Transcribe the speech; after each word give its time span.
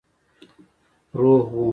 روح 1.19 1.41
وو. 1.55 1.65